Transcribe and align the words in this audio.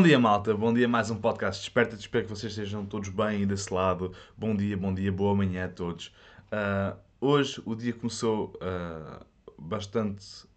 Bom 0.00 0.04
dia, 0.04 0.18
malta. 0.18 0.54
Bom 0.54 0.72
dia, 0.72 0.88
mais 0.88 1.10
um 1.10 1.20
podcast. 1.20 1.60
Desperta, 1.60 1.94
espero 1.94 2.24
que 2.24 2.30
vocês 2.30 2.50
estejam 2.52 2.86
todos 2.86 3.10
bem 3.10 3.46
desse 3.46 3.72
lado. 3.72 4.14
Bom 4.34 4.56
dia, 4.56 4.74
bom 4.74 4.94
dia, 4.94 5.12
boa 5.12 5.34
manhã 5.34 5.66
a 5.66 5.68
todos. 5.68 6.06
Uh, 6.46 6.98
hoje 7.20 7.60
o 7.66 7.74
dia 7.74 7.92
começou 7.92 8.54
uh, 8.62 9.22
bastante 9.58 10.48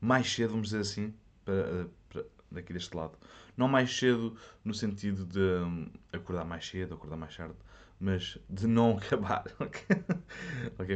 mais 0.00 0.32
cedo, 0.32 0.50
vamos 0.50 0.68
dizer 0.68 0.82
assim, 0.82 1.12
para, 1.44 1.88
para, 2.08 2.24
daqui 2.52 2.72
deste 2.72 2.96
lado. 2.96 3.18
Não 3.56 3.66
mais 3.66 3.98
cedo 3.98 4.36
no 4.64 4.72
sentido 4.72 5.26
de 5.26 5.40
um, 5.40 5.90
acordar 6.12 6.44
mais 6.44 6.64
cedo, 6.64 6.94
acordar 6.94 7.16
mais 7.16 7.36
tarde, 7.36 7.56
mas 7.98 8.38
de 8.48 8.68
não 8.68 8.92
acabar. 8.96 9.42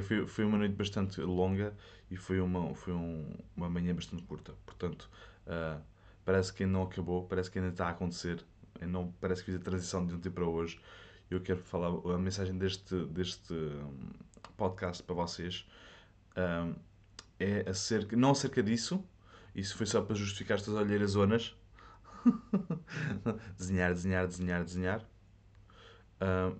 foi, 0.06 0.28
foi 0.28 0.45
uma 0.45 0.56
noite 0.56 0.77
bastante 0.77 1.20
longa 1.20 1.75
e 2.09 2.17
foi 2.17 2.41
uma, 2.41 2.77
foi 2.77 2.92
um, 2.92 3.34
uma 3.56 3.69
manhã 3.69 3.92
bastante 3.92 4.23
curta. 4.23 4.55
Portanto, 4.64 5.11
uh, 5.48 5.83
parece 6.25 6.53
que 6.53 6.62
ainda 6.65 6.73
não 6.73 6.83
acabou, 6.85 7.27
parece 7.27 7.51
que 7.51 7.59
ainda 7.59 7.71
está 7.71 7.87
a 7.87 7.91
acontecer. 7.91 8.45
Não, 8.81 9.12
parece 9.21 9.45
que 9.45 9.53
fiz 9.53 9.61
a 9.61 9.65
transição 9.65 10.07
de 10.07 10.17
dia 10.17 10.31
para 10.31 10.45
hoje. 10.45 10.81
Eu 11.31 11.41
quero 11.41 11.61
falar 11.61 11.89
a 12.15 12.19
mensagem 12.19 12.57
deste, 12.57 12.95
deste 13.07 13.55
hum, 13.55 14.11
podcast 14.57 15.03
para 15.03 15.15
vocês. 15.15 15.67
Um, 16.37 16.75
é 17.39 17.69
acerca, 17.69 18.17
não 18.17 18.31
acerca 18.31 18.62
disso, 18.62 19.05
isso 19.55 19.77
foi 19.77 19.87
só 19.87 20.01
para 20.01 20.15
justificar 20.15 20.57
estas 20.57 20.75
olheiras 20.75 21.12
zonas. 21.12 21.57
desenhar, 23.59 23.93
desenhar, 23.93 24.27
desenhar, 24.27 24.65
desenhar. 24.65 25.01
Uh, 26.20 26.53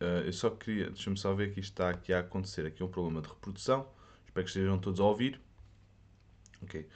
uh, 0.00 0.24
eu 0.24 0.32
só 0.32 0.50
queria, 0.50 0.90
deixa-me 0.90 1.16
só 1.16 1.32
ver 1.34 1.52
que 1.52 1.60
isto 1.60 1.72
está 1.72 1.90
aqui 1.90 2.12
a 2.12 2.20
acontecer. 2.20 2.66
Aqui 2.66 2.82
um 2.82 2.88
problema 2.88 3.22
de 3.22 3.28
reprodução. 3.28 3.88
Espero 4.26 4.44
que 4.44 4.50
estejam 4.50 4.78
todos 4.78 5.00
a 5.00 5.04
ouvir. 5.04 5.40
Ok. 6.62 6.86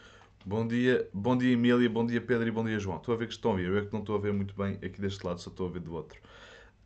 Bom 0.46 0.66
dia, 0.66 1.08
bom 1.14 1.38
dia 1.38 1.54
Emília, 1.54 1.88
bom 1.88 2.04
dia 2.04 2.20
Pedro 2.20 2.46
e 2.46 2.50
bom 2.50 2.62
dia 2.62 2.78
João. 2.78 2.98
Estou 2.98 3.14
a 3.14 3.16
ver 3.16 3.28
que 3.28 3.32
estão 3.32 3.52
a 3.52 3.54
ouvir, 3.54 3.66
eu 3.66 3.78
é 3.78 3.86
que 3.86 3.90
não 3.90 4.00
estou 4.00 4.14
a 4.14 4.18
ver 4.18 4.30
muito 4.30 4.54
bem 4.54 4.74
aqui 4.74 5.00
deste 5.00 5.24
lado, 5.24 5.40
só 5.40 5.48
estou 5.48 5.66
a 5.66 5.70
ver 5.70 5.80
do 5.80 5.94
outro. 5.94 6.20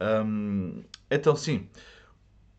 Um, 0.01 0.85
então, 1.11 1.35
sim, 1.35 1.69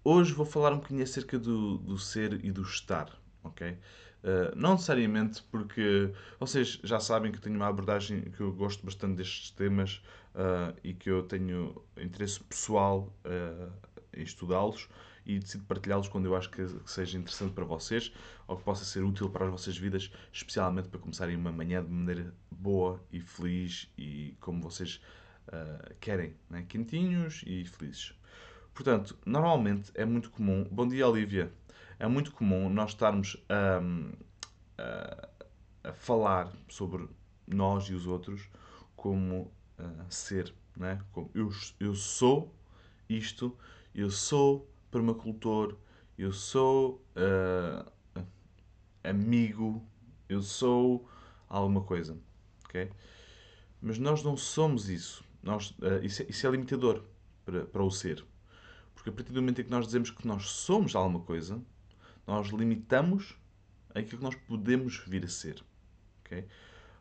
hoje 0.03 0.33
vou 0.33 0.45
falar 0.45 0.73
um 0.73 0.75
bocadinho 0.75 1.01
acerca 1.01 1.39
do, 1.39 1.77
do 1.77 1.97
ser 1.97 2.43
e 2.43 2.51
do 2.51 2.63
estar, 2.63 3.17
ok? 3.45 3.69
Uh, 3.71 4.53
não 4.57 4.73
necessariamente 4.73 5.41
porque 5.43 6.11
vocês 6.37 6.77
já 6.83 6.99
sabem 6.99 7.31
que 7.31 7.37
eu 7.37 7.41
tenho 7.41 7.55
uma 7.55 7.67
abordagem 7.67 8.19
que 8.31 8.41
eu 8.41 8.51
gosto 8.51 8.85
bastante 8.85 9.15
destes 9.15 9.51
temas 9.51 10.03
uh, 10.35 10.77
e 10.83 10.93
que 10.93 11.09
eu 11.09 11.23
tenho 11.23 11.81
interesse 11.95 12.43
pessoal 12.43 13.15
uh, 13.23 13.71
em 14.13 14.23
estudá-los 14.23 14.89
e 15.29 15.37
decido 15.37 15.63
partilhá-los 15.65 16.07
quando 16.07 16.25
eu 16.25 16.35
acho 16.35 16.49
que, 16.49 16.65
seja 16.87 17.15
interessante 17.15 17.53
para 17.53 17.63
vocês 17.63 18.11
ou 18.47 18.57
que 18.57 18.63
possa 18.63 18.83
ser 18.83 19.03
útil 19.03 19.29
para 19.29 19.45
as 19.45 19.51
vossas 19.51 19.77
vidas, 19.77 20.11
especialmente 20.33 20.89
para 20.89 20.99
começarem 20.99 21.35
uma 21.35 21.51
manhã 21.51 21.83
de 21.83 21.91
maneira 21.91 22.33
boa 22.49 22.99
e 23.11 23.21
feliz 23.21 23.87
e 23.95 24.35
como 24.39 24.59
vocês 24.59 24.99
uh, 25.49 25.93
querem, 25.99 26.33
né? 26.49 26.65
quentinhos 26.67 27.43
e 27.45 27.63
felizes. 27.63 28.11
Portanto, 28.73 29.15
normalmente 29.23 29.91
é 29.93 30.03
muito 30.03 30.31
comum. 30.31 30.67
Bom 30.71 30.87
dia, 30.87 31.07
Olivia. 31.07 31.53
É 31.99 32.07
muito 32.07 32.31
comum 32.31 32.67
nós 32.67 32.89
estarmos 32.89 33.37
a, 33.47 33.81
a, 35.87 35.93
falar 35.93 36.51
sobre 36.67 37.07
nós 37.45 37.83
e 37.83 37.93
os 37.93 38.07
outros 38.07 38.49
como 38.95 39.53
uh, 39.77 40.05
ser, 40.09 40.51
né? 40.75 40.99
Como 41.11 41.29
eu, 41.35 41.51
eu 41.79 41.93
sou 41.93 42.51
isto, 43.07 43.55
eu 43.93 44.09
sou 44.09 44.67
permacultor, 44.91 45.75
eu 46.17 46.31
sou 46.31 47.05
uh, 47.15 47.91
amigo, 49.03 49.83
eu 50.27 50.41
sou 50.41 51.07
alguma 51.47 51.81
coisa, 51.81 52.17
ok? 52.65 52.91
Mas 53.81 53.97
nós 53.97 54.23
não 54.23 54.35
somos 54.35 54.89
isso. 54.89 55.23
Nós, 55.41 55.71
uh, 55.79 56.03
isso, 56.03 56.23
é, 56.23 56.25
isso, 56.29 56.45
é, 56.45 56.51
limitador 56.51 57.03
para, 57.45 57.65
para 57.65 57.83
o 57.83 57.89
ser. 57.89 58.25
Porque 58.93 59.09
a 59.09 59.13
partir 59.13 59.31
do 59.31 59.41
momento 59.41 59.61
em 59.61 59.63
que 59.63 59.71
nós 59.71 59.85
dizemos 59.85 60.11
que 60.11 60.27
nós 60.27 60.49
somos 60.49 60.95
alguma 60.95 61.21
coisa, 61.21 61.61
nós 62.27 62.47
limitamos 62.49 63.35
aquilo 63.95 64.17
que 64.17 64.23
nós 64.23 64.35
podemos 64.35 64.97
vir 65.07 65.23
a 65.23 65.29
ser. 65.29 65.63
ok? 66.25 66.45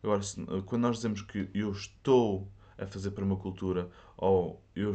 Agora, 0.03 0.23
se, 0.23 0.41
quando 0.65 0.83
nós 0.83 0.97
dizemos 0.97 1.23
que 1.23 1.51
eu 1.53 1.73
estou 1.73 2.51
a 2.79 2.87
fazer 2.87 3.11
permacultura 3.11 3.91
ou 4.17 4.63
eu, 4.75 4.95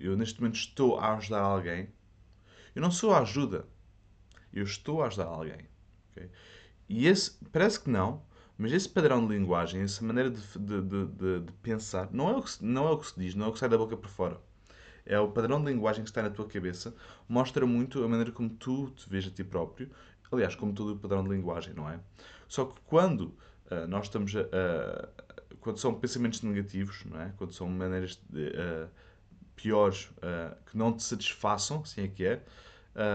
eu 0.00 0.16
neste 0.16 0.40
momento 0.40 0.56
estou 0.56 0.98
a 0.98 1.14
ajudar 1.16 1.42
alguém, 1.42 1.90
eu 2.74 2.82
não 2.82 2.90
sou 2.90 3.12
a 3.12 3.20
ajuda. 3.20 3.66
Eu 4.52 4.64
estou 4.64 5.02
a 5.02 5.06
ajudar 5.06 5.26
alguém. 5.26 5.68
Okay? 6.10 6.30
E 6.88 7.06
esse, 7.06 7.38
parece 7.52 7.80
que 7.80 7.90
não, 7.90 8.22
mas 8.58 8.72
esse 8.72 8.88
padrão 8.88 9.26
de 9.26 9.34
linguagem, 9.34 9.80
essa 9.82 10.04
maneira 10.04 10.30
de, 10.30 10.40
de, 10.58 10.82
de, 10.82 11.40
de, 11.40 11.52
pensar, 11.62 12.08
não 12.12 12.28
é, 12.28 12.36
o 12.36 12.42
que, 12.42 12.64
não 12.64 12.86
é 12.86 12.90
o 12.90 12.98
que 12.98 13.06
se 13.06 13.18
diz, 13.18 13.34
não 13.34 13.46
é 13.46 13.48
o 13.48 13.52
que 13.52 13.58
sai 13.58 13.68
da 13.68 13.78
boca 13.78 13.96
para 13.96 14.08
fora. 14.08 14.40
É 15.04 15.18
o 15.18 15.28
padrão 15.28 15.60
de 15.62 15.72
linguagem 15.72 16.04
que 16.04 16.10
está 16.10 16.22
na 16.22 16.30
tua 16.30 16.46
cabeça, 16.46 16.94
mostra 17.28 17.66
muito 17.66 18.04
a 18.04 18.08
maneira 18.08 18.30
como 18.30 18.50
tu 18.50 18.90
te 18.90 19.08
vês 19.08 19.26
a 19.26 19.30
ti 19.30 19.42
próprio. 19.42 19.90
Aliás, 20.30 20.54
como 20.54 20.72
todo 20.72 20.94
o 20.94 20.98
padrão 20.98 21.22
de 21.24 21.30
linguagem, 21.30 21.74
não 21.74 21.90
é? 21.90 22.00
Só 22.48 22.64
que 22.66 22.80
quando 22.86 23.22
uh, 23.70 23.86
nós 23.88 24.04
estamos 24.04 24.34
a, 24.36 25.08
quando 25.60 25.78
são 25.78 25.94
pensamentos 25.94 26.42
negativos, 26.42 27.04
não 27.04 27.20
é? 27.20 27.32
Quando 27.36 27.52
são 27.52 27.68
maneiras 27.68 28.20
de, 28.28 28.48
uh, 28.48 28.88
piores 29.62 30.10
uh, 30.18 30.56
que 30.66 30.76
não 30.76 30.92
te 30.92 31.04
satisfaçam, 31.04 31.82
assim 31.82 32.02
é 32.02 32.08
que 32.08 32.24
é, 32.24 32.42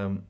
um, 0.09 0.21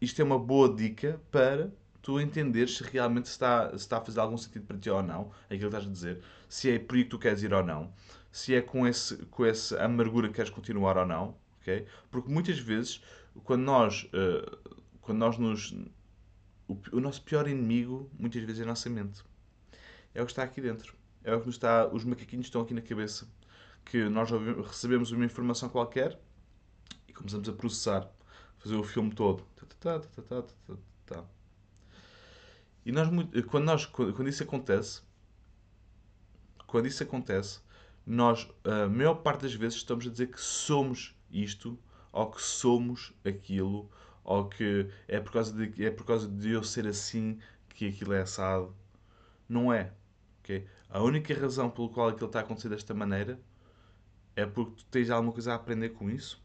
isto 0.00 0.20
é 0.20 0.24
uma 0.24 0.38
boa 0.38 0.72
dica 0.72 1.18
para 1.30 1.70
tu 2.02 2.20
entenderes 2.20 2.76
se 2.76 2.84
realmente 2.84 3.26
está, 3.26 3.70
se 3.70 3.76
está 3.76 3.96
a 3.96 4.00
fazer 4.00 4.20
algum 4.20 4.36
sentido 4.36 4.66
para 4.66 4.76
ti 4.76 4.90
ou 4.90 5.02
não, 5.02 5.30
aquilo 5.46 5.70
que 5.70 5.76
estás 5.76 5.86
a 5.86 5.90
dizer, 5.90 6.20
se 6.46 6.70
é 6.70 6.78
por 6.78 6.96
aí 6.96 7.04
que 7.04 7.10
tu 7.10 7.18
queres 7.18 7.42
ir 7.42 7.54
ou 7.54 7.64
não, 7.64 7.90
se 8.30 8.54
é 8.54 8.60
com, 8.60 8.86
esse, 8.86 9.16
com 9.26 9.46
essa 9.46 9.82
amargura 9.82 10.28
que 10.28 10.34
queres 10.34 10.50
continuar 10.50 10.98
ou 10.98 11.06
não, 11.06 11.36
ok? 11.60 11.86
Porque 12.10 12.30
muitas 12.30 12.58
vezes, 12.58 13.02
quando 13.44 13.62
nós, 13.62 14.04
uh, 14.12 14.78
quando 15.00 15.18
nós 15.18 15.38
nos... 15.38 15.74
O, 16.68 16.78
o, 16.92 17.00
nosso 17.00 17.22
pior 17.22 17.48
inimigo, 17.48 18.10
muitas 18.18 18.42
vezes, 18.42 18.60
é 18.60 18.64
a 18.64 18.66
nossa 18.66 18.88
mente. 18.88 19.22
É 20.14 20.22
o 20.22 20.26
que 20.26 20.32
está 20.32 20.42
aqui 20.42 20.60
dentro. 20.60 20.94
É 21.24 21.34
o 21.34 21.40
que 21.40 21.46
nos 21.46 21.56
está... 21.56 21.86
Os 21.88 22.04
macaquinhos 22.04 22.46
estão 22.46 22.62
aqui 22.62 22.72
na 22.72 22.80
cabeça 22.80 23.26
que 23.84 24.08
nós 24.08 24.30
recebemos 24.66 25.10
uma 25.12 25.24
informação 25.24 25.68
qualquer 25.68 26.18
e 27.08 27.12
começamos 27.12 27.48
a 27.48 27.52
processar, 27.52 28.10
fazer 28.58 28.76
o 28.76 28.82
filme 28.82 29.14
todo. 29.14 29.44
E 32.84 32.90
nós, 32.90 33.08
quando, 33.48 33.64
nós, 33.64 33.86
quando 33.86 34.28
isso 34.28 34.42
acontece, 34.42 35.02
quando 36.66 36.86
isso 36.86 37.02
acontece, 37.02 37.60
nós, 38.04 38.48
a 38.64 38.88
maior 38.88 39.14
parte 39.16 39.42
das 39.42 39.54
vezes, 39.54 39.78
estamos 39.78 40.06
a 40.06 40.10
dizer 40.10 40.28
que 40.28 40.40
somos 40.40 41.14
isto, 41.30 41.78
ou 42.10 42.30
que 42.30 42.42
somos 42.42 43.12
aquilo, 43.24 43.90
ou 44.24 44.48
que 44.48 44.88
é 45.06 45.20
por 45.20 45.32
causa 45.32 45.52
de, 45.52 45.84
é 45.84 45.90
por 45.90 46.04
causa 46.04 46.28
de 46.28 46.50
eu 46.50 46.64
ser 46.64 46.86
assim 46.86 47.38
que 47.68 47.88
aquilo 47.88 48.12
é 48.12 48.22
assado. 48.22 48.74
Não 49.48 49.72
é. 49.72 49.92
Okay? 50.40 50.66
A 50.88 51.00
única 51.00 51.34
razão 51.34 51.70
pela 51.70 51.88
qual 51.88 52.08
aquilo 52.08 52.26
está 52.26 52.40
a 52.40 52.42
acontecer 52.42 52.68
desta 52.68 52.94
maneira 52.94 53.40
é 54.34 54.46
porque 54.46 54.76
tu 54.76 54.84
tens 54.86 55.10
alguma 55.10 55.32
coisa 55.32 55.52
a 55.52 55.56
aprender 55.56 55.90
com 55.90 56.10
isso, 56.10 56.42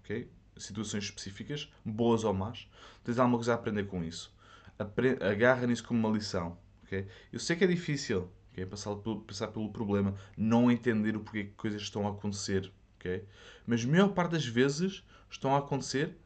ok? 0.00 0.30
Situações 0.56 1.04
específicas, 1.04 1.70
boas 1.84 2.24
ou 2.24 2.34
más, 2.34 2.68
tens 3.04 3.18
alguma 3.18 3.38
coisa 3.38 3.52
a 3.52 3.54
aprender 3.54 3.86
com 3.86 4.02
isso. 4.02 4.34
Apre 4.78 5.18
agarra 5.22 5.66
nisso 5.66 5.84
como 5.84 6.00
uma 6.00 6.16
lição, 6.16 6.58
ok? 6.84 7.06
Eu 7.32 7.38
sei 7.38 7.56
que 7.56 7.64
é 7.64 7.66
difícil, 7.66 8.30
ok? 8.52 8.66
Passar 8.66 8.94
pelo, 8.96 9.20
passar 9.22 9.48
pelo 9.48 9.70
problema, 9.72 10.14
não 10.36 10.70
entender 10.70 11.16
o 11.16 11.20
porquê 11.20 11.44
que 11.44 11.52
coisas 11.52 11.82
estão 11.82 12.06
a 12.06 12.10
acontecer, 12.10 12.72
ok? 12.96 13.24
Mas 13.66 13.84
a 13.84 13.88
maior 13.88 14.08
parte 14.08 14.32
das 14.32 14.46
vezes 14.46 15.04
estão 15.30 15.54
a 15.54 15.58
acontecer 15.58 16.16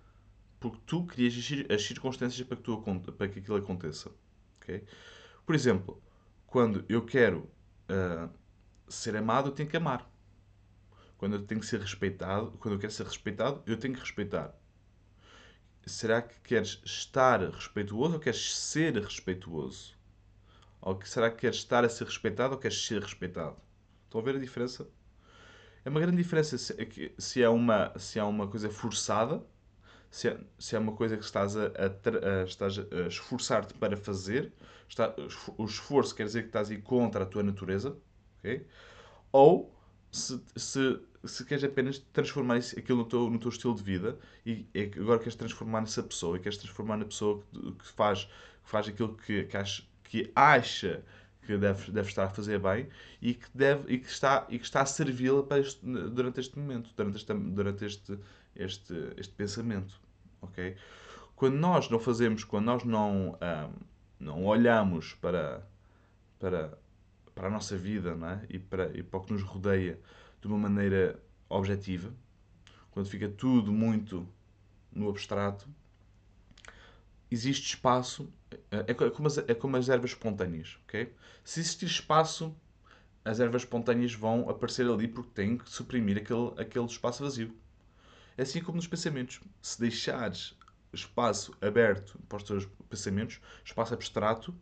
porque 0.61 0.79
tu 0.87 1.05
crias 1.05 1.35
as 1.69 1.83
circunstâncias 1.83 2.47
para 2.47 2.57
que, 2.57 2.63
tu, 2.63 2.79
para 3.19 3.29
que 3.29 3.41
aquilo 3.41 3.57
aconteça, 3.57 4.11
ok? 4.61 4.85
Por 5.45 5.55
exemplo, 5.55 6.01
quando 6.47 6.85
eu 6.89 7.05
quero 7.05 7.51
uh, 7.91 8.31
ser 8.87 9.17
amado, 9.17 9.49
eu 9.49 9.53
tenho 9.53 9.69
que 9.69 9.77
amar. 9.77 10.12
Quando 11.23 11.37
eu 11.37 11.47
tenho 11.47 11.61
que 11.61 11.67
ser 11.69 11.79
respeitado, 11.79 12.51
quando 12.59 12.75
eu 12.75 12.81
quero 12.81 12.93
ser 12.93 13.07
respeitado, 13.07 13.63
eu 13.65 13.77
tenho 13.77 13.95
que 13.95 14.01
respeitar. 14.01 14.53
Será 15.87 16.21
que 16.21 16.35
queres 16.41 16.83
estar 16.85 17.41
respeituoso 17.49 18.15
ou 18.15 18.19
queres 18.19 18.57
ser 18.57 18.97
respeituoso? 18.97 19.95
Ou 20.81 21.01
será 21.05 21.31
que 21.31 21.37
queres 21.37 21.59
estar 21.59 21.85
a 21.85 21.89
ser 21.89 22.07
respeitado 22.07 22.55
ou 22.55 22.59
queres 22.59 22.85
ser 22.85 23.01
respeitado? 23.01 23.57
Estão 24.03 24.21
a 24.21 24.25
ver 24.25 24.35
a 24.35 24.41
diferença? 24.41 24.89
É 25.85 25.91
uma 25.91 26.01
grande 26.01 26.17
diferença 26.17 26.59
se 26.59 27.41
é 27.41 27.49
uma, 27.49 27.97
se 27.97 28.19
é 28.19 28.25
uma 28.25 28.49
coisa 28.49 28.69
forçada, 28.69 29.47
se 30.11 30.27
é, 30.27 30.41
se 30.59 30.75
é 30.75 30.79
uma 30.81 30.97
coisa 30.97 31.17
que 31.17 31.25
estás 31.25 31.57
a, 31.57 31.67
a, 31.67 32.41
a 32.41 32.45
estás 32.47 32.81
a 32.81 33.07
esforçar-te 33.07 33.75
para 33.75 33.97
fazer, 33.97 34.53
está, 34.89 35.15
o 35.57 35.67
esforço 35.67 36.17
quer 36.17 36.25
dizer 36.25 36.43
que 36.43 36.49
estás 36.49 36.69
a 36.69 36.75
ir 36.75 36.83
contra 36.83 37.23
a 37.23 37.27
tua 37.27 37.45
natureza, 37.45 37.97
okay? 38.41 38.67
ou 39.31 39.73
se, 40.11 40.43
se 40.57 41.01
se 41.25 41.45
queres 41.45 41.63
apenas 41.63 41.99
transformar 42.13 42.59
isso, 42.59 42.79
aquilo 42.79 42.99
no 42.99 43.05
teu, 43.05 43.31
no 43.31 43.39
teu 43.39 43.49
estilo 43.49 43.75
de 43.75 43.83
vida 43.83 44.19
e 44.45 44.67
é 44.75 44.91
agora 44.97 45.19
queres 45.19 45.35
transformar 45.35 45.81
nessa 45.81 46.03
pessoa 46.03 46.37
e 46.37 46.41
queres 46.41 46.59
transformar 46.59 46.97
na 46.97 47.05
pessoa 47.05 47.43
que, 47.53 47.73
que 47.73 47.89
faz, 47.89 48.25
que 48.25 48.71
faz 48.71 48.89
aquilo 48.89 49.15
que, 49.17 49.45
que, 49.45 49.57
acha, 49.57 49.83
que 50.05 50.33
acha 50.35 51.03
que 51.43 51.57
deve, 51.57 51.91
deve 51.91 52.09
estar 52.09 52.25
a 52.25 52.29
fazer 52.29 52.59
bem 52.59 52.89
e 53.21 53.35
que, 53.35 53.47
deve, 53.55 53.93
e 53.93 53.99
que, 53.99 54.09
está, 54.09 54.47
e 54.49 54.59
que 54.59 54.65
está 54.65 54.83
a 54.83 54.87
servi-la 54.87 55.45
durante 55.83 56.41
este 56.41 56.59
momento, 56.59 56.91
durante, 56.97 57.17
este, 57.17 57.35
durante 57.35 57.85
este, 57.85 58.19
este, 58.55 58.95
este 59.17 59.35
pensamento. 59.35 60.01
Okay? 60.41 60.77
Quando 61.37 61.55
nós 61.55 61.89
não 61.89 61.99
fazemos, 61.99 62.45
quando 62.45 62.67
nós 62.67 62.85
não, 62.85 63.31
um, 63.31 63.73
não 64.19 64.45
olhamos 64.45 65.15
para, 65.15 65.67
para, 66.39 66.79
para 67.35 67.49
a 67.49 67.51
nossa 67.51 67.77
vida 67.77 68.15
não 68.15 68.29
é? 68.29 68.47
e, 68.49 68.59
para, 68.59 68.97
e 68.97 69.03
para 69.03 69.21
o 69.21 69.23
que 69.25 69.33
nos 69.33 69.43
rodeia 69.43 69.99
de 70.43 70.49
uma 70.49 70.59
maneira 70.59 71.23
objetiva, 71.49 72.13
quando 72.91 73.09
fica 73.09 73.29
tudo 73.29 73.73
muito 73.73 74.29
no 74.91 75.09
abstrato, 75.09 75.69
existe 77.31 77.75
espaço. 77.75 78.31
É, 78.71 78.91
é 78.93 79.11
como 79.11 79.29
as, 79.29 79.39
é 79.39 79.55
como 79.55 79.77
as 79.77 79.89
ervas 79.89 80.11
espontâneas, 80.11 80.79
ok? 80.85 81.15
Se 81.45 81.61
existir 81.61 81.87
espaço, 81.87 82.55
as 83.25 83.41
ervas 83.41 83.63
espontâneas 83.63 84.13
vão 84.13 84.51
aparecer 84.51 84.87
ali 84.87 85.07
porque 85.09 85.31
têm 85.31 85.57
que 85.57 85.71
suprimir 85.71 86.19
aquele, 86.19 86.53
aquele 86.59 86.85
espaço 86.87 87.23
vazio. 87.23 87.57
É 88.37 88.43
assim 88.43 88.61
como 88.61 88.77
nos 88.77 88.87
pensamentos. 88.87 89.41
Se 89.61 89.81
deixares 89.81 90.59
espaço 90.93 91.55
aberto 91.61 92.19
para 92.29 92.39
os 92.39 92.43
teus 92.43 92.69
pensamentos, 92.91 93.41
espaço 93.65 93.95
abstrato, 93.95 94.55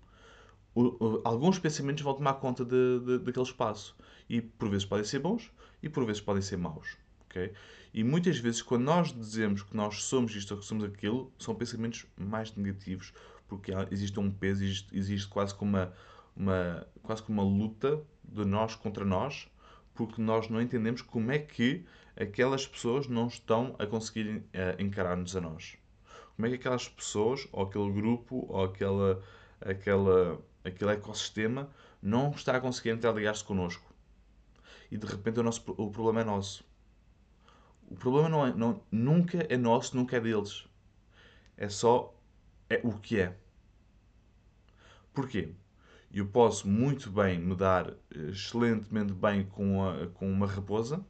alguns 1.25 1.59
pensamentos 1.59 2.03
vão 2.03 2.15
tomar 2.15 2.35
conta 2.35 2.65
de, 2.65 3.01
de, 3.01 3.19
daquele 3.19 3.47
espaço. 3.47 3.97
E 4.29 4.41
por 4.41 4.69
vezes 4.69 4.85
podem 4.85 5.05
ser 5.05 5.19
bons 5.19 5.51
e 5.83 5.89
por 5.89 6.05
vezes 6.05 6.21
podem 6.21 6.43
ser 6.43 6.57
maus. 6.57 6.97
Okay? 7.27 7.53
E 7.93 8.05
muitas 8.05 8.39
vezes, 8.39 8.63
quando 8.63 8.85
nós 8.85 9.13
dizemos 9.13 9.63
que 9.63 9.77
nós 9.77 10.05
somos 10.05 10.35
isto 10.35 10.53
ou 10.53 10.61
que 10.61 10.67
somos 10.67 10.85
aquilo, 10.85 11.33
são 11.39 11.55
pensamentos 11.55 12.07
mais 12.17 12.55
negativos, 12.55 13.13
porque 13.49 13.73
existe 13.91 14.19
um 14.21 14.31
peso, 14.31 14.63
existe, 14.63 14.97
existe 14.97 15.29
quase 15.29 15.55
como 15.55 15.77
uma, 15.77 15.93
uma, 16.37 16.87
quase 17.03 17.23
como 17.23 17.43
uma 17.43 17.49
luta 17.49 18.01
de 18.25 18.45
nós 18.45 18.77
contra 18.77 19.05
nós, 19.05 19.49
porque 19.95 20.23
nós 20.23 20.49
não 20.49 20.63
entendemos 20.63 21.03
como 21.03 21.33
é 21.33 21.39
que 21.39 21.85
aquelas 22.17 22.67
pessoas 22.67 23.09
não 23.09 23.27
estão 23.27 23.75
a 23.79 23.87
conseguir 23.87 24.37
uh, 24.37 24.43
encarar-nos 24.81 25.35
a 25.35 25.41
nós. 25.41 25.77
Como 26.37 26.47
é 26.47 26.51
que 26.51 26.57
aquelas 26.57 26.89
pessoas, 26.89 27.49
ou 27.53 27.65
aquele 27.65 27.91
grupo, 27.91 28.47
ou 28.49 28.65
aquela, 28.65 29.23
aquela, 29.61 30.41
aquele 30.65 30.93
ecossistema 30.93 31.69
não 32.03 32.31
está 32.31 32.57
a 32.57 32.61
conseguir 32.61 32.91
interligar-se 32.91 33.45
connosco. 33.45 33.90
E 34.91 34.97
de 34.97 35.07
repente 35.07 35.41
o, 35.41 35.43
nosso, 35.43 35.63
o 35.77 35.91
problema 35.91 36.21
é 36.21 36.25
nosso. 36.25 36.65
O 37.89 37.95
problema 37.95 38.29
não 38.29 38.47
é, 38.47 38.55
não, 38.55 38.83
nunca 38.91 39.47
é 39.49 39.57
nosso, 39.57 39.97
nunca 39.97 40.17
é 40.17 40.21
deles. 40.21 40.67
É 41.57 41.69
só 41.69 42.15
é 42.69 42.81
o 42.85 42.93
que 42.93 43.21
é. 43.21 43.37
Porquê? 45.13 45.53
Eu 46.13 46.27
posso 46.27 46.69
muito 46.69 47.11
bem 47.11 47.39
me 47.39 47.55
dar 47.55 47.91
eh, 47.91 48.31
excelentemente 48.31 49.13
bem 49.13 49.45
com, 49.45 49.89
a, 49.89 50.09
com 50.09 50.31
uma 50.31 50.47
raposa, 50.47 51.05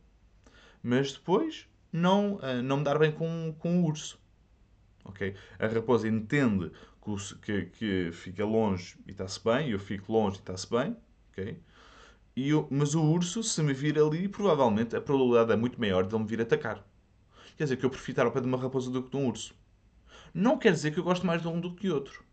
mas 0.82 1.12
depois 1.12 1.66
não, 1.92 2.38
eh, 2.42 2.62
não 2.62 2.78
me 2.78 2.84
dar 2.84 2.98
bem 2.98 3.12
com, 3.12 3.54
com 3.58 3.80
o 3.80 3.84
urso. 3.86 4.20
Okay? 5.04 5.34
A 5.58 5.66
raposa 5.66 6.08
entende 6.08 6.70
que, 7.42 7.66
que, 7.66 8.12
fica 8.12 8.44
longe 8.44 8.98
e 9.06 9.10
está-se 9.10 9.42
bem, 9.42 9.70
eu 9.70 9.78
fico 9.78 10.12
longe 10.12 10.36
e 10.36 10.40
está-se 10.40 10.68
bem. 10.68 10.96
Okay? 11.32 11.60
E 12.36 12.48
eu, 12.50 12.66
mas 12.70 12.94
o 12.94 13.02
urso, 13.02 13.42
se 13.42 13.62
me 13.62 13.72
vir 13.72 13.98
ali, 13.98 14.28
provavelmente 14.28 14.94
a 14.96 15.00
probabilidade 15.00 15.52
é 15.52 15.56
muito 15.56 15.80
maior 15.80 16.06
de 16.06 16.14
ele 16.14 16.22
me 16.22 16.28
vir 16.28 16.40
atacar. 16.40 16.84
Quer 17.56 17.64
dizer 17.64 17.76
que 17.76 17.84
eu 17.84 17.90
prefiro 17.90 18.12
estar 18.12 18.26
ao 18.26 18.32
pé 18.32 18.40
de 18.40 18.46
uma 18.46 18.58
raposa 18.58 18.90
do 18.90 19.02
que 19.02 19.10
de 19.10 19.16
um 19.16 19.28
urso. 19.28 19.54
Não 20.32 20.56
quer 20.56 20.72
dizer 20.72 20.92
que 20.92 21.00
eu 21.00 21.04
gosto 21.04 21.26
mais 21.26 21.42
de 21.42 21.48
um 21.48 21.60
do 21.60 21.74
que 21.74 21.90
outro. 21.90 22.24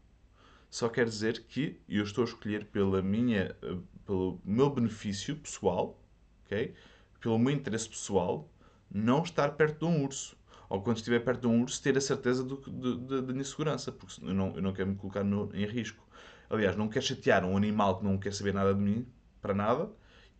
Só 0.69 0.87
quer 0.87 1.05
dizer 1.05 1.43
que 1.47 1.79
eu 1.89 2.03
estou 2.03 2.23
a 2.23 2.27
escolher 2.27 2.65
pela 2.65 3.01
minha, 3.01 3.55
eh, 3.61 3.77
pelo 4.05 4.39
meu 4.45 4.69
benefício 4.69 5.35
pessoal, 5.35 5.99
okay? 6.45 6.73
pelo 7.19 7.39
meu 7.39 7.53
interesse 7.53 7.89
pessoal, 7.89 8.49
não 8.89 9.23
estar 9.23 9.51
perto 9.51 9.79
de 9.79 9.85
um 9.85 10.03
urso. 10.03 10.37
Ou 10.69 10.81
quando 10.81 10.97
estiver 10.97 11.23
perto 11.23 11.41
de 11.41 11.47
um 11.47 11.61
urso, 11.61 11.81
ter 11.81 11.97
a 11.97 12.01
certeza 12.01 12.43
da 12.43 13.33
minha 13.33 13.43
segurança, 13.43 13.91
porque 13.91 14.21
eu 14.23 14.33
não, 14.33 14.53
eu 14.55 14.61
não 14.61 14.73
quero 14.73 14.89
me 14.89 14.95
colocar 14.95 15.23
no, 15.23 15.49
em 15.53 15.65
risco. 15.65 16.05
Aliás, 16.49 16.75
não 16.75 16.87
quero 16.89 17.05
chatear 17.05 17.43
um 17.45 17.55
animal 17.55 17.99
que 17.99 18.03
não 18.03 18.17
quer 18.17 18.33
saber 18.33 18.53
nada 18.53 18.73
de 18.73 18.79
mim, 18.79 19.07
para 19.47 19.53
nada, 19.53 19.89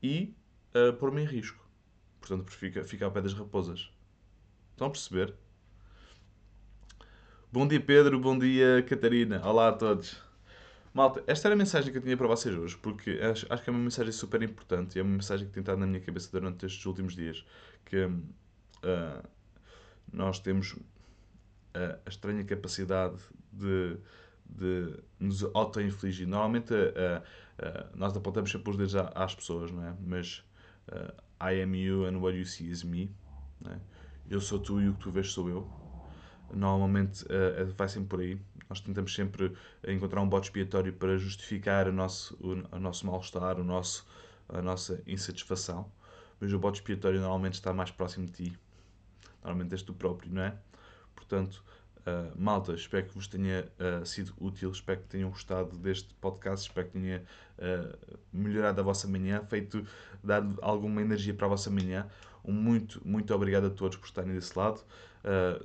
e 0.03 0.35
uh, 0.75 0.91
pôr-me 0.97 1.21
em 1.21 1.25
risco. 1.25 1.65
Portanto, 2.19 2.43
prefiro 2.43 2.83
ficar 2.83 3.05
ao 3.05 3.11
pé 3.11 3.21
das 3.21 3.33
raposas. 3.33 3.89
Estão 4.71 4.87
a 4.87 4.89
perceber? 4.89 5.33
Bom 7.49 7.65
dia, 7.65 7.79
Pedro. 7.79 8.19
Bom 8.19 8.37
dia, 8.37 8.83
Catarina. 8.83 9.41
Olá 9.47 9.69
a 9.69 9.71
todos. 9.71 10.21
Malta, 10.93 11.23
esta 11.25 11.47
era 11.47 11.55
a 11.55 11.57
mensagem 11.57 11.89
que 11.89 11.99
eu 11.99 12.01
tinha 12.01 12.17
para 12.17 12.27
vocês 12.27 12.53
hoje, 12.53 12.75
porque 12.77 13.11
acho, 13.11 13.45
acho 13.49 13.63
que 13.63 13.69
é 13.69 13.71
uma 13.71 13.79
mensagem 13.79 14.11
super 14.11 14.43
importante 14.43 14.97
e 14.97 14.99
é 14.99 15.03
uma 15.03 15.15
mensagem 15.15 15.47
que 15.47 15.53
tem 15.53 15.61
estado 15.61 15.79
na 15.79 15.87
minha 15.87 16.01
cabeça 16.01 16.29
durante 16.29 16.65
estes 16.65 16.85
últimos 16.85 17.15
dias. 17.15 17.45
Que 17.85 18.03
uh, 18.03 19.23
nós 20.11 20.39
temos 20.39 20.73
uh, 20.73 20.83
a 22.05 22.09
estranha 22.09 22.43
capacidade 22.43 23.15
de, 23.53 23.95
de 24.49 24.93
nos 25.19 25.43
auto-infligir. 25.53 26.27
Normalmente 26.27 26.73
uh, 26.73 27.23
nós 27.95 28.15
apontamos 28.15 28.51
sempre 28.51 28.69
os 28.69 28.77
dedos 28.77 28.95
às 28.95 29.35
pessoas, 29.35 29.71
não 29.71 29.83
é? 29.83 29.95
Mas 29.99 30.43
I 31.41 31.61
am 31.61 31.75
you 31.75 32.05
and 32.05 32.19
what 32.19 32.37
you 32.37 32.45
see 32.45 32.69
is 32.69 32.83
me. 32.83 33.11
É? 33.65 33.77
Eu 34.29 34.39
sou 34.39 34.59
tu 34.59 34.81
e 34.81 34.89
o 34.89 34.93
que 34.93 34.99
tu 34.99 35.11
vês 35.11 35.31
sou 35.31 35.49
eu. 35.49 35.67
Normalmente 36.53 37.25
vai 37.75 37.89
sempre 37.89 38.07
por 38.07 38.19
aí. 38.21 38.39
Nós 38.69 38.79
tentamos 38.79 39.13
sempre 39.13 39.53
encontrar 39.87 40.21
um 40.21 40.29
bote 40.29 40.47
expiatório 40.47 40.93
para 40.93 41.17
justificar 41.17 41.87
o 41.87 41.91
nosso, 41.91 42.37
o, 42.39 42.75
o 42.75 42.79
nosso 42.79 43.05
mal-estar, 43.05 43.59
o 43.59 43.63
nosso, 43.63 44.07
a 44.47 44.61
nossa 44.61 45.01
insatisfação. 45.07 45.91
Mas 46.39 46.53
o 46.53 46.59
bote 46.59 46.79
expiatório 46.79 47.19
normalmente 47.19 47.55
está 47.55 47.73
mais 47.73 47.91
próximo 47.91 48.27
de 48.27 48.31
ti 48.31 48.59
normalmente 49.47 49.73
és 49.73 49.81
tu 49.81 49.93
próprio, 49.93 50.31
não 50.31 50.41
é? 50.41 50.55
Portanto, 51.15 51.63
uh, 52.07 52.31
malta, 52.41 52.73
espero 52.73 53.05
que 53.05 53.13
vos 53.13 53.27
tenha 53.27 53.67
uh, 53.79 54.05
sido 54.05 54.33
útil, 54.39 54.71
espero 54.71 55.01
que 55.01 55.07
tenham 55.07 55.29
gostado 55.29 55.77
deste 55.77 56.13
podcast, 56.15 56.67
espero 56.67 56.87
que 56.87 56.93
tenha 56.93 57.23
uh, 57.57 58.17
melhorado 58.31 58.79
a 58.79 58.83
vossa 58.83 59.07
manhã, 59.07 59.43
feito, 59.43 59.85
dado 60.23 60.57
alguma 60.61 61.01
energia 61.01 61.33
para 61.33 61.45
a 61.45 61.49
vossa 61.49 61.69
manhã. 61.69 62.07
Um 62.43 62.53
muito, 62.53 63.05
muito 63.05 63.33
obrigado 63.33 63.67
a 63.67 63.69
todos 63.69 63.97
por 63.97 64.05
estarem 64.05 64.33
desse 64.33 64.57
lado. 64.57 64.81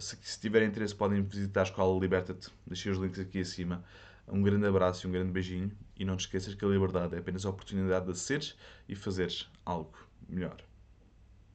Se, 0.00 0.18
se, 0.20 0.40
tiverem 0.40 0.66
interesse, 0.66 0.92
podem 0.92 1.22
visitar 1.22 1.60
a 1.60 1.62
Escola 1.62 2.00
Liberta-te, 2.00 2.50
deixei 2.66 2.90
os 2.90 2.98
links 2.98 3.20
aqui 3.20 3.40
acima. 3.40 3.84
Um 4.26 4.42
grande 4.42 4.66
abraço 4.66 5.06
e 5.06 5.08
um 5.08 5.12
grande 5.12 5.30
beijinho. 5.30 5.70
E 5.96 6.04
não 6.04 6.16
te 6.16 6.20
esqueças 6.20 6.54
que 6.54 6.64
a 6.64 6.68
liberdade 6.68 7.14
é 7.14 7.18
apenas 7.18 7.46
a 7.46 7.50
oportunidade 7.50 8.06
de 8.06 8.18
seres 8.18 8.56
e 8.88 8.96
fazeres 8.96 9.48
algo 9.64 9.96
melhor. 10.28 10.56